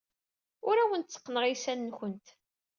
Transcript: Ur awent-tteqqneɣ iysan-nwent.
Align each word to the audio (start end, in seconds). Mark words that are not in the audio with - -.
Ur 0.69 0.75
awent-tteqqneɣ 0.77 1.43
iysan-nwent. 1.45 2.27